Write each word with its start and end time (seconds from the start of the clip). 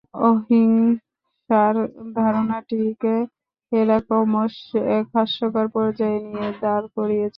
অহিংসার 0.23 1.75
ধারণাটিকে 2.15 3.15
এরা 3.71 3.97
ক্রমশ 4.07 4.55
এক 4.97 5.05
হাস্যকর 5.15 5.65
পর্যায়ে 5.75 6.19
নিয়ে 6.25 6.49
দাঁড় 6.61 6.85
করিয়েছিল। 6.95 7.29